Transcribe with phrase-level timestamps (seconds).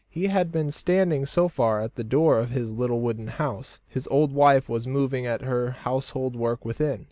[0.09, 3.79] He had been standing so far at the door of his little wooden house.
[3.87, 6.99] His old wife was moving at her household work within.